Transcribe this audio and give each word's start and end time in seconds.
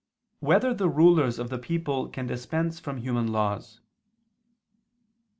4] 0.39 0.47
Whether 0.49 0.73
the 0.73 0.89
Rulers 0.89 1.37
of 1.37 1.51
the 1.51 1.59
People 1.59 2.09
Can 2.09 2.25
Dispense 2.25 2.79
from 2.79 2.97
Human 2.97 3.27
Laws? 3.31 3.81